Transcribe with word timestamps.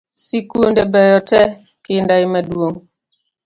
Sikunde 0.25 0.81
beyo 0.93 1.19
te, 1.29 1.41
kinda 1.83 2.13
emaduong’ 2.25 2.77